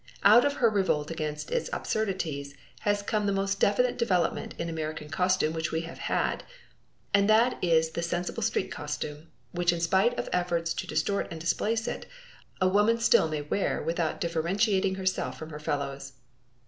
Out 0.23 0.45
of 0.45 0.53
her 0.53 0.67
revolt 0.67 1.11
against 1.11 1.51
its 1.51 1.69
absurdities 1.71 2.55
has 2.79 3.03
come 3.03 3.27
the 3.27 3.31
most 3.31 3.59
definite 3.59 3.99
development 3.99 4.55
in 4.57 4.67
American 4.67 5.09
costume 5.09 5.53
which 5.53 5.71
we 5.71 5.81
have 5.81 5.99
had, 5.99 6.43
and 7.13 7.29
that 7.29 7.63
is 7.63 7.91
the 7.91 8.01
sensible 8.01 8.41
street 8.41 8.71
costume, 8.71 9.27
which 9.51 9.71
in 9.71 9.79
spite 9.79 10.17
of 10.17 10.27
efforts 10.33 10.73
to 10.73 10.87
distort 10.87 11.27
and 11.29 11.39
displace 11.39 11.87
it, 11.87 12.07
a 12.59 12.67
woman 12.67 12.97
still 12.99 13.27
may 13.29 13.43
wear 13.43 13.79
without 13.79 14.19
differentiating 14.19 14.95
herself 14.95 15.37
from 15.37 15.51
her 15.51 15.59
fellows. 15.59 16.13